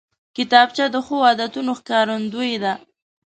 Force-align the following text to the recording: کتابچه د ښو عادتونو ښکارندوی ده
کتابچه 0.35 0.85
د 0.93 0.95
ښو 1.05 1.15
عادتونو 1.27 1.71
ښکارندوی 1.79 2.53
ده 2.63 2.73